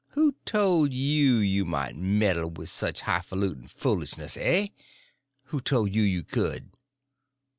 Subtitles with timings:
[0.13, 6.71] Who told you you might meddle with such hifalut'n foolishness, hey?—who told you you could?"